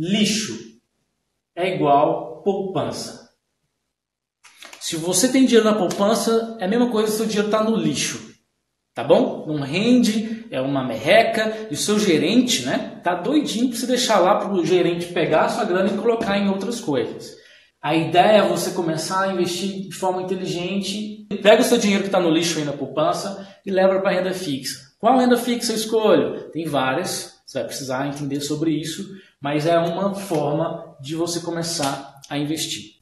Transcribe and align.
lixo 0.00 0.80
é 1.54 1.74
igual 1.74 2.42
poupança. 2.42 3.28
Se 4.80 4.96
você 4.96 5.28
tem 5.28 5.44
dinheiro 5.44 5.70
na 5.70 5.76
poupança, 5.76 6.56
é 6.58 6.64
a 6.64 6.68
mesma 6.68 6.90
coisa 6.90 7.08
se 7.08 7.14
o 7.14 7.16
seu 7.18 7.26
dinheiro 7.26 7.48
está 7.48 7.62
no 7.62 7.76
lixo. 7.76 8.30
Tá 8.94 9.04
bom? 9.04 9.44
Não 9.46 9.60
rende, 9.60 10.46
é 10.50 10.60
uma 10.60 10.82
merreca, 10.82 11.68
e 11.70 11.74
o 11.74 11.76
seu 11.76 11.98
gerente, 11.98 12.64
né, 12.64 12.98
tá 13.04 13.14
doidinho 13.14 13.68
para 13.68 13.78
você 13.78 13.86
deixar 13.86 14.18
lá 14.18 14.36
para 14.36 14.52
o 14.52 14.64
gerente 14.64 15.12
pegar 15.12 15.42
a 15.42 15.48
sua 15.50 15.64
grana 15.64 15.90
e 15.90 15.98
colocar 15.98 16.38
em 16.38 16.48
outras 16.48 16.80
coisas. 16.80 17.36
A 17.82 17.94
ideia 17.94 18.38
é 18.38 18.48
você 18.48 18.72
começar 18.72 19.22
a 19.22 19.32
investir 19.32 19.88
de 19.88 19.94
forma 19.94 20.22
inteligente. 20.22 21.26
Pega 21.42 21.62
o 21.62 21.64
seu 21.64 21.78
dinheiro 21.78 22.02
que 22.02 22.08
está 22.08 22.20
no 22.20 22.30
lixo 22.30 22.58
aí 22.58 22.64
na 22.64 22.72
poupança 22.72 23.46
e 23.64 23.70
leva 23.70 24.00
para 24.00 24.10
a 24.10 24.14
renda 24.14 24.34
fixa. 24.34 24.90
Qual 24.98 25.18
renda 25.18 25.36
fixa 25.36 25.72
eu 25.72 25.76
escolho? 25.76 26.50
Tem 26.50 26.66
várias, 26.66 27.39
você 27.50 27.58
vai 27.58 27.66
precisar 27.66 28.06
entender 28.06 28.40
sobre 28.40 28.70
isso, 28.70 29.16
mas 29.40 29.66
é 29.66 29.76
uma 29.76 30.14
forma 30.14 30.94
de 31.00 31.16
você 31.16 31.40
começar 31.40 32.20
a 32.30 32.38
investir. 32.38 32.99